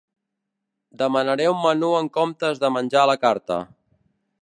[1.01, 3.65] Demanaré un menú en comptes de menjar a la carta.